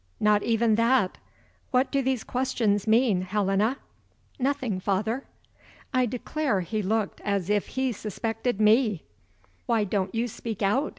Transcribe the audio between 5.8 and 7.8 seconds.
I declare he looked as if